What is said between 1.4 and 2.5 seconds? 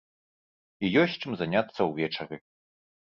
заняцца ўвечары.